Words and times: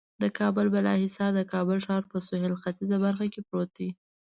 د 0.21 0.23
کابل 0.39 0.65
بالا 0.73 0.93
حصار 1.03 1.31
د 1.35 1.41
کابل 1.53 1.77
ښار 1.85 2.03
په 2.11 2.17
سهیل 2.27 2.53
ختیځه 2.61 2.97
برخه 3.05 3.25
کې 3.33 3.41
پروت 3.47 3.69
دی. 3.77 3.89